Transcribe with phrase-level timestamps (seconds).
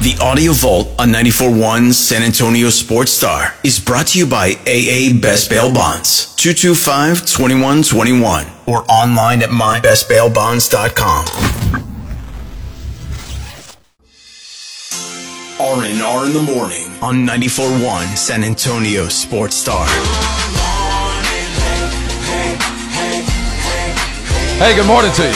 [0.00, 5.12] The Audio Vault on 94.1 San Antonio Sports Star is brought to you by AA
[5.20, 11.26] Best Bail Bonds, 225-2121, or online at mybestbailbonds.com.
[15.60, 19.84] R&R in the morning on 94.1 San Antonio Sports Star.
[24.56, 25.34] Hey, good morning to you.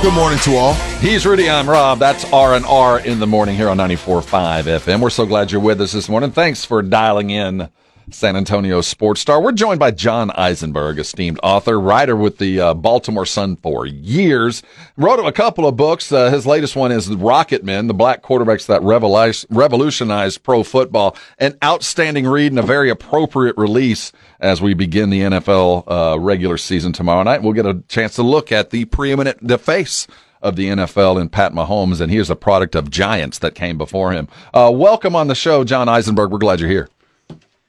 [0.00, 0.87] Good morning to all.
[1.00, 1.48] He's Rudy.
[1.48, 2.00] I'm Rob.
[2.00, 5.00] That's R and R in the morning here on 94.5 FM.
[5.00, 6.32] We're so glad you're with us this morning.
[6.32, 7.68] Thanks for dialing in
[8.10, 9.40] San Antonio Sports Star.
[9.40, 14.64] We're joined by John Eisenberg, esteemed author, writer with the uh, Baltimore Sun for years.
[14.96, 16.10] Wrote a couple of books.
[16.10, 21.16] Uh, his latest one is Rocket Men, the black quarterbacks that revolutionized pro football.
[21.38, 26.58] An outstanding read and a very appropriate release as we begin the NFL uh, regular
[26.58, 27.42] season tomorrow night.
[27.42, 30.08] We'll get a chance to look at the preeminent, the face
[30.42, 33.78] of the NFL in Pat Mahomes, and he is a product of giants that came
[33.78, 34.28] before him.
[34.54, 36.30] Uh, welcome on the show, John Eisenberg.
[36.30, 36.88] We're glad you're here.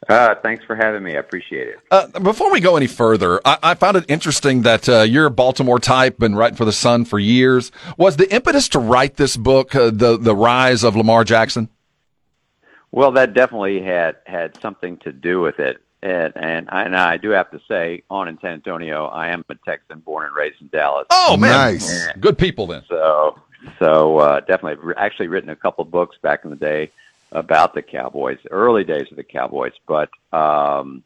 [0.08, 1.16] Uh, thanks for having me.
[1.16, 1.80] I appreciate it.
[1.92, 5.32] Uh, before we go any further, I, I found it interesting that uh, you're a
[5.32, 7.72] Baltimore type, been writing for the Sun for years.
[7.96, 11.70] Was the impetus to write this book uh, the the rise of Lamar Jackson?
[12.92, 15.78] Well, that definitely had had something to do with it.
[16.02, 19.44] And, and I, and I do have to say, on in San Antonio, I am
[19.50, 21.08] a Texan, born and raised in Dallas.
[21.10, 22.84] Oh man, nice, and good people then.
[22.88, 23.38] So,
[23.80, 26.92] so uh, definitely, actually written a couple of books back in the day
[27.32, 29.74] about the Cowboys, early days of the Cowboys.
[29.88, 31.04] But um,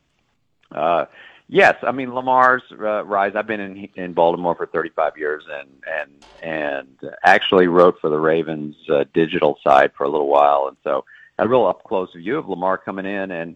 [0.71, 1.05] uh,
[1.47, 3.33] yes, I mean Lamar's uh, rise.
[3.35, 8.19] I've been in in Baltimore for 35 years, and and and actually wrote for the
[8.19, 11.05] Ravens uh, digital side for a little while, and so
[11.37, 13.55] had a real up close view of Lamar coming in, and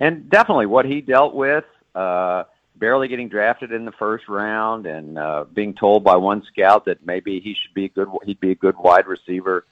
[0.00, 1.64] and definitely what he dealt with.
[1.94, 2.44] Uh,
[2.76, 7.04] barely getting drafted in the first round and uh, being told by one scout that
[7.04, 9.64] maybe he should be a good he'd be a good wide receiver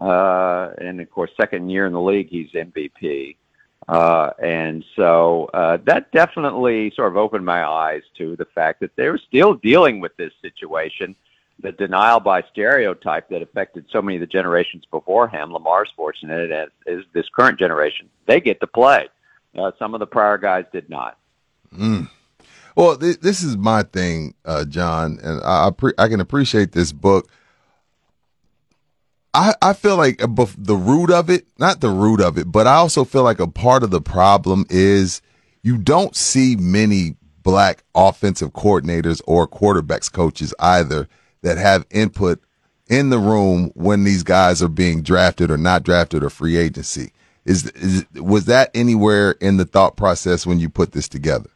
[0.00, 3.36] uh, and of course, second year in the league, he's MVP.
[3.86, 8.94] Uh, and so uh, that definitely sort of opened my eyes to the fact that
[8.96, 11.14] they were still dealing with this situation,
[11.62, 15.52] the denial by stereotype that affected so many of the generations before him.
[15.52, 19.08] Lamar's fortunate as is this current generation; they get to play.
[19.56, 21.18] Uh, some of the prior guys did not.
[21.76, 22.08] Mm.
[22.76, 26.92] Well, th- this is my thing, uh, John, and I, pre- I can appreciate this
[26.92, 27.28] book
[29.32, 32.74] I, I feel like the root of it, not the root of it, but I
[32.74, 35.22] also feel like a part of the problem is
[35.62, 41.08] you don't see many black offensive coordinators or quarterbacks coaches either
[41.42, 42.40] that have input
[42.88, 47.12] in the room when these guys are being drafted or not drafted or free agency.
[47.50, 51.50] Is, is was that anywhere in the thought process when you put this together?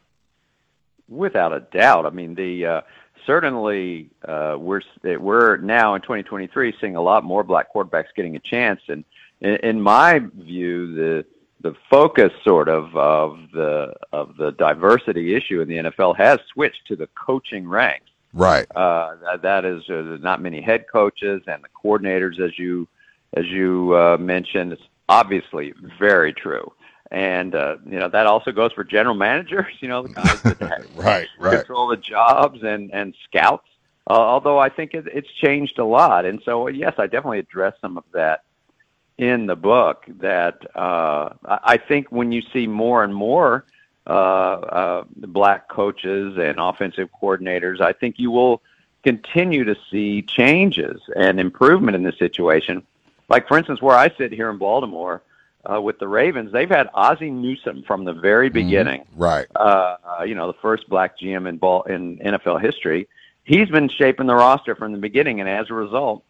[1.07, 2.05] Without a doubt.
[2.05, 2.81] I mean, the uh,
[3.25, 8.39] certainly uh, we're we're now in 2023 seeing a lot more black quarterbacks getting a
[8.39, 9.05] chance, and
[9.39, 11.25] in, in my view, the
[11.61, 16.85] the focus sort of of the of the diversity issue in the NFL has switched
[16.87, 18.09] to the coaching ranks.
[18.33, 18.67] Right.
[18.75, 22.85] Uh, that, that is uh, not many head coaches and the coordinators, as you
[23.37, 24.73] as you uh, mentioned.
[24.73, 26.71] It's obviously very true
[27.11, 29.65] and uh, you know that also goes for general managers.
[29.81, 31.57] You know, the guys that right, right.
[31.57, 33.67] control the jobs and and scouts.
[34.07, 37.75] Uh, although I think it, it's changed a lot, and so yes, I definitely address
[37.81, 38.43] some of that
[39.17, 40.05] in the book.
[40.19, 43.65] That uh, I think when you see more and more
[44.07, 48.61] uh, uh, black coaches and offensive coordinators, I think you will
[49.03, 52.83] continue to see changes and improvement in the situation.
[53.29, 55.21] Like for instance, where I sit here in Baltimore
[55.69, 58.53] uh, with the Ravens, they've had Ozzie Newsome from the very mm-hmm.
[58.53, 59.01] beginning.
[59.01, 59.21] Mm-hmm.
[59.21, 59.47] Right.
[59.55, 63.07] Uh, you know, the first black GM in ball in NFL history.
[63.43, 66.23] He's been shaping the roster from the beginning, and as a result,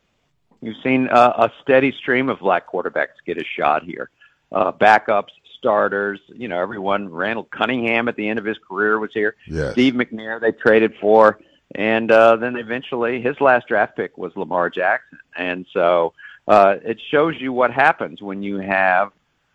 [0.61, 4.09] you've seen uh, a steady stream of black quarterbacks get a shot here.
[4.51, 7.09] Uh, backups, starters, you know, everyone.
[7.09, 9.35] Randall Cunningham at the end of his career was here.
[9.47, 9.72] Yes.
[9.72, 11.39] Steve McNair they traded for,
[11.73, 16.13] and uh, then eventually his last draft pick was Lamar Jackson, and so
[16.47, 19.11] uh, it shows you what happens when you have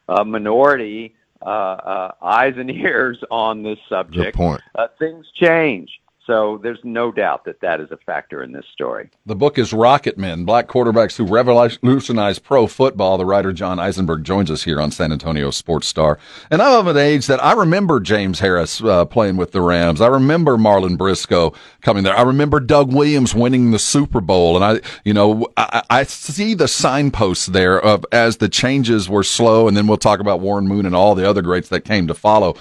[0.09, 4.37] uh, minority uh, uh, eyes and ears on this subject,
[4.75, 6.01] uh, things change.
[6.27, 9.11] So there's no doubt that that is a factor in this story.
[9.27, 13.19] The book is Rocket Men, Black Quarterbacks Who Revolutionized Pro Football.
[13.19, 16.19] The writer John Eisenberg joins us here on San Antonio Sports Star.
[16.51, 20.01] And I'm of an age that I remember James Harris uh, playing with the Rams.
[20.01, 22.17] I remember Marlin Briscoe coming there.
[22.17, 24.57] I remember Doug Williams winning the Super Bowl.
[24.57, 29.25] And I, you know, I, I see the signposts there of as the changes were
[29.25, 29.67] slow.
[29.67, 32.15] And then we'll talk about Warren Moon and all the other greats that came to
[32.15, 32.57] follow.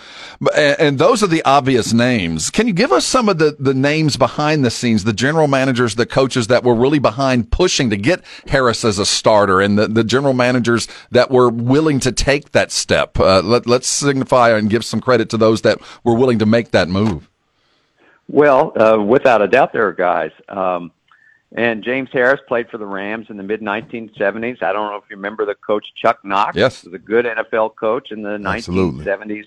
[0.56, 2.50] And, and those are the obvious names.
[2.50, 5.48] Can you give us some of the the, the names behind the scenes, the general
[5.48, 9.78] managers, the coaches that were really behind pushing to get Harris as a starter and
[9.78, 13.20] the, the general managers that were willing to take that step.
[13.20, 16.72] Uh, let, let's signify and give some credit to those that were willing to make
[16.72, 17.30] that move.
[18.28, 20.32] Well, uh, without a doubt, there are guys.
[20.48, 20.92] Um,
[21.56, 24.62] and James Harris played for the Rams in the mid 1970s.
[24.62, 26.56] I don't know if you remember the coach Chuck Knox.
[26.56, 29.06] Yes, was a good NFL coach in the Absolutely.
[29.06, 29.46] 1970s.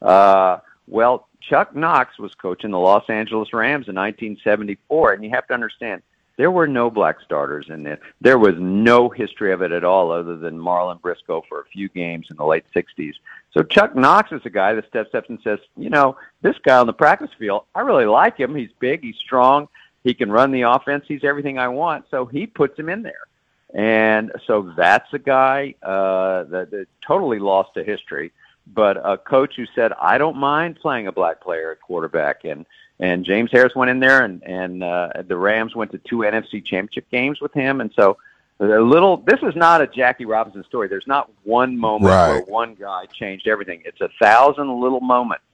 [0.00, 5.46] Uh, well, Chuck Knox was coaching the Los Angeles Rams in 1974, and you have
[5.46, 6.02] to understand
[6.36, 8.00] there were no black starters in it.
[8.20, 11.88] There was no history of it at all, other than Marlin Briscoe for a few
[11.90, 13.14] games in the late 60s.
[13.52, 16.78] So Chuck Knox is a guy that steps up and says, you know, this guy
[16.78, 18.54] on the practice field, I really like him.
[18.54, 19.68] He's big, he's strong,
[20.02, 22.06] he can run the offense, he's everything I want.
[22.10, 23.26] So he puts him in there.
[23.74, 28.32] And so that's a guy uh, that, that totally lost to history
[28.66, 32.66] but a coach who said, "I don't mind playing a black player at quarterback," and
[32.98, 36.64] and James Harris went in there, and and uh, the Rams went to two NFC
[36.64, 38.18] Championship games with him, and so
[38.60, 39.16] a little.
[39.16, 40.88] This is not a Jackie Robinson story.
[40.88, 42.28] There's not one moment right.
[42.32, 43.82] where one guy changed everything.
[43.84, 45.44] It's a thousand little moments,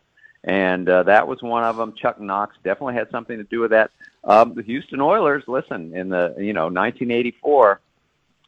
[0.44, 1.94] and uh, that was one of them.
[1.94, 3.92] Chuck Knox definitely had something to do with that.
[4.24, 7.80] Um, the Houston Oilers, listen, in the you know 1984,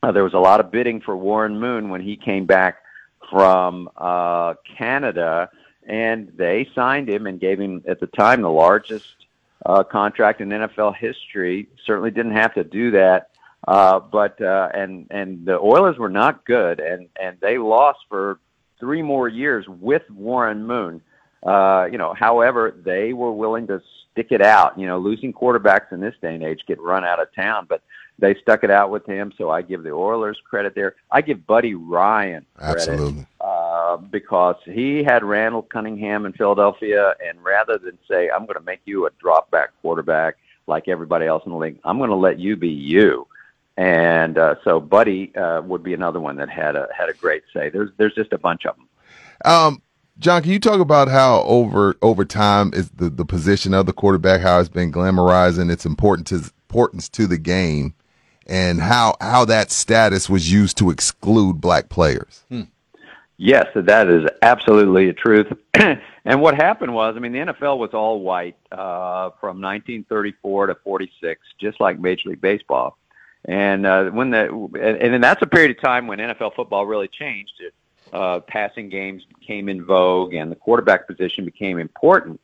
[0.03, 2.79] uh, there was a lot of bidding for Warren Moon when he came back
[3.31, 5.51] from uh, Canada,
[5.87, 9.27] and they signed him and gave him at the time the largest
[9.67, 11.69] uh, contract in NFL history.
[11.85, 13.31] Certainly didn't have to do that,
[13.67, 18.41] uh, but uh, and and the Oilers were not good, and and they lost for
[18.79, 21.03] three more years with Warren Moon.
[21.43, 23.83] Uh, you know, however, they were willing to
[24.13, 24.79] stick it out.
[24.79, 27.83] You know, losing quarterbacks in this day and age get run out of town, but
[28.19, 29.33] they stuck it out with him.
[29.39, 30.97] So I give the Oilers credit there.
[31.11, 33.27] I give Buddy Ryan credit Absolutely.
[33.41, 38.65] Uh, because he had Randall Cunningham in Philadelphia, and rather than say I'm going to
[38.65, 40.37] make you a drop back quarterback
[40.67, 43.27] like everybody else in the league, I'm going to let you be you.
[43.77, 47.45] And uh, so Buddy uh, would be another one that had a had a great
[47.55, 47.71] say.
[47.71, 48.89] There's there's just a bunch of them.
[49.45, 49.83] Um,
[50.19, 53.93] John, can you talk about how over over time is the, the position of the
[53.93, 57.95] quarterback, how it's been glamorized and its importance to, importance to the game,
[58.47, 62.43] and how how that status was used to exclude black players?
[62.49, 62.63] Hmm.
[63.37, 65.47] Yes, that is absolutely a truth.
[65.75, 70.75] and what happened was, I mean, the NFL was all white uh, from 1934 to
[70.83, 72.99] 46, just like Major League Baseball.
[73.45, 77.07] And uh, when the and, and that's a period of time when NFL football really
[77.07, 77.53] changed.
[77.61, 77.73] It
[78.13, 82.41] uh, passing games came in vogue and the quarterback position became important.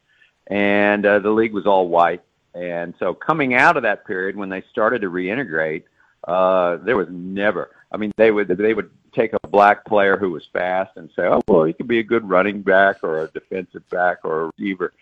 [0.49, 2.23] And uh, the league was all white.
[2.55, 5.85] And so coming out of that period when they started to reintegrate,
[6.27, 10.31] uh, there was never, I mean, they would, they would take a black player who
[10.31, 13.29] was fast and say, oh, well, he could be a good running back or a
[13.29, 14.93] defensive back or a receiver,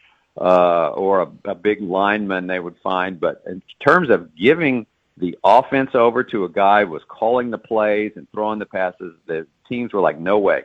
[0.41, 3.20] uh, or a, a big lineman they would find.
[3.20, 4.87] But in terms of giving
[5.17, 9.15] the offense over to a guy who was calling the plays and throwing the passes,
[9.26, 10.64] the teams were like, no way.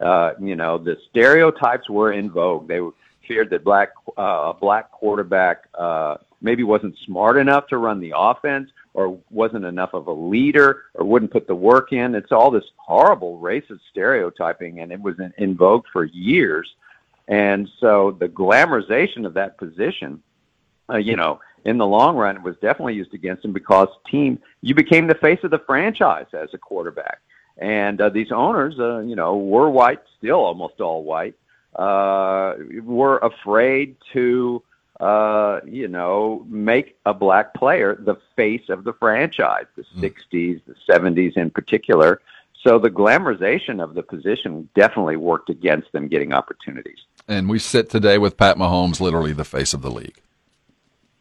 [0.00, 2.68] Uh, you know, the stereotypes were in vogue.
[2.68, 2.80] They
[3.26, 8.12] feared that black uh, a black quarterback uh, maybe wasn't smart enough to run the
[8.14, 12.14] offense, or wasn't enough of a leader, or wouldn't put the work in.
[12.14, 16.68] It's all this horrible racist stereotyping, and it was in, in vogue for years.
[17.26, 20.22] And so the glamorization of that position,
[20.90, 24.74] uh, you know, in the long run, was definitely used against him because team you
[24.74, 27.20] became the face of the franchise as a quarterback.
[27.58, 31.34] And uh, these owners, uh, you know, were white, still almost all white,
[31.76, 34.62] uh, were afraid to,
[35.00, 40.00] uh, you know, make a black player the face of the franchise, the mm.
[40.00, 42.20] 60s, the 70s in particular.
[42.62, 46.98] So the glamorization of the position definitely worked against them getting opportunities.
[47.28, 50.16] And we sit today with Pat Mahomes, literally the face of the league.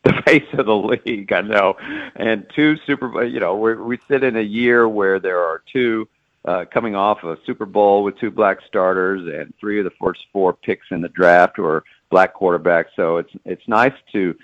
[0.04, 1.76] The face of the league, I know.
[2.16, 6.08] And two Super, you know, we we sit in a year where there are two
[6.46, 10.26] uh, coming off a Super Bowl with two black starters and three of the first
[10.32, 12.88] four picks in the draft were black quarterbacks.
[12.96, 14.36] So it's it's nice to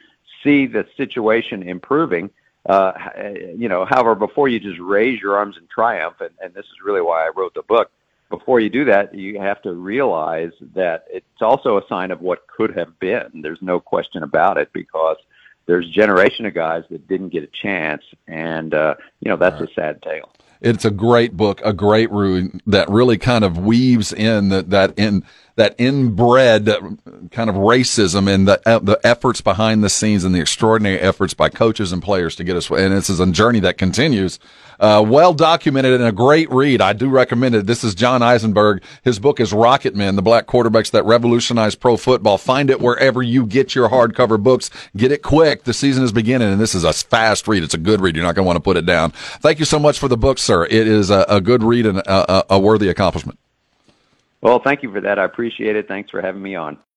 [0.44, 2.30] see the situation improving.
[2.66, 2.94] Uh,
[3.56, 6.84] you know, however, before you just raise your arms in triumph, and, and this is
[6.84, 7.92] really why I wrote the book.
[8.30, 12.46] Before you do that, you have to realize that it's also a sign of what
[12.48, 13.42] could have been.
[13.42, 15.18] There's no question about it because
[15.66, 19.60] there's a generation of guys that didn't get a chance, and uh, you know that's
[19.60, 19.70] right.
[19.70, 20.32] a sad tale.
[20.62, 24.94] It's a great book, a great read that really kind of weaves in that, that
[24.98, 25.24] in
[25.60, 26.66] that inbred
[27.32, 31.34] kind of racism and the uh, the efforts behind the scenes and the extraordinary efforts
[31.34, 32.70] by coaches and players to get us.
[32.70, 34.40] And this is a journey that continues.
[34.80, 36.80] Uh, well documented and a great read.
[36.80, 37.66] I do recommend it.
[37.66, 38.82] This is John Eisenberg.
[39.04, 42.38] His book is Rocket Men, the black quarterbacks that revolutionized pro football.
[42.38, 44.70] Find it wherever you get your hardcover books.
[44.96, 45.66] Get it quick.
[45.66, 47.64] The season is beginning and this is a fast read.
[47.64, 48.16] It's a good read.
[48.16, 49.12] You're not going to want to put it down.
[49.12, 50.66] Thank you so much for the book, sir.
[50.66, 53.38] It is a, a good read and a, a worthy accomplishment.
[54.42, 55.20] Well, thank you for that.
[55.20, 55.88] I appreciate it.
[55.88, 56.80] Thanks for having me on.